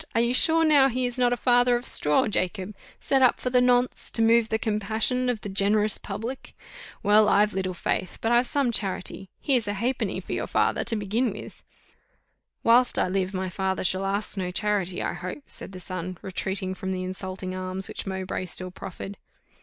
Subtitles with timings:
[0.15, 3.51] Are you sure now he is not a father of straw, Jacob, set up for
[3.51, 6.57] the nonce, to move the compassion of the generous public?
[7.03, 10.95] Well, I've little faith, but I've some charity here's a halfpenny for your father, to
[10.95, 11.61] begin with."
[12.63, 16.73] "Whilst I live, my father shall ask no charity, I hope," said the son, retreating
[16.73, 19.17] from the insulting alms which Mowbray still proffered.